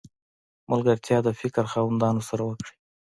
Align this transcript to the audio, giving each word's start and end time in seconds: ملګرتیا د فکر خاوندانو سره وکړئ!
ملګرتیا 0.71 1.17
د 1.23 1.29
فکر 1.41 1.63
خاوندانو 1.73 2.21
سره 2.29 2.43
وکړئ! 2.49 2.73